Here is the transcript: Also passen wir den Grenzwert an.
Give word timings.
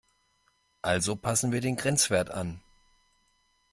Also 0.81 1.15
passen 1.15 1.51
wir 1.51 1.61
den 1.61 1.75
Grenzwert 1.75 2.31
an. 2.31 2.59